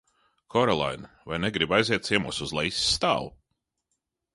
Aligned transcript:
Koralaina, 0.53 1.09
vai 1.33 1.37
negribi 1.43 1.77
aiziet 1.79 2.09
ciemos 2.11 2.43
uz 2.49 2.59
lejasstāvu? 2.61 3.33